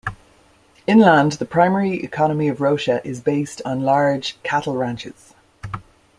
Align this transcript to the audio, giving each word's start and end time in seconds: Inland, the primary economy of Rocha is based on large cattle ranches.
Inland, 0.87 1.33
the 1.33 1.45
primary 1.45 2.03
economy 2.03 2.47
of 2.47 2.59
Rocha 2.59 3.07
is 3.07 3.21
based 3.21 3.61
on 3.65 3.81
large 3.81 4.41
cattle 4.41 4.75
ranches. 4.75 5.35